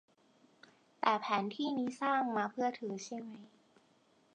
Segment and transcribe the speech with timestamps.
[0.99, 3.45] แต่แผนที่นี้สร้างมาเพื่อเธอ ใช่มั้ย